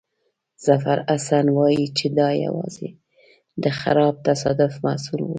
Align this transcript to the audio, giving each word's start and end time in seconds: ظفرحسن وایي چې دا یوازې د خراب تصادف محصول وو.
ظفرحسن 0.65 1.45
وایي 1.57 1.85
چې 1.97 2.05
دا 2.19 2.29
یوازې 2.45 2.89
د 3.63 3.65
خراب 3.79 4.15
تصادف 4.27 4.73
محصول 4.85 5.19
وو. 5.23 5.29